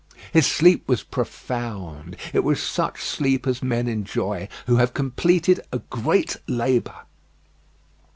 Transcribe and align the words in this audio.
His 0.33 0.47
sleep 0.47 0.89
was 0.89 1.03
profound. 1.03 2.17
It 2.33 2.43
was 2.43 2.59
such 2.59 3.03
sleep 3.03 3.45
as 3.45 3.61
men 3.61 3.87
enjoy 3.87 4.47
who 4.65 4.77
have 4.77 4.95
completed 4.95 5.59
a 5.71 5.77
great 5.77 6.37
labour. 6.47 7.05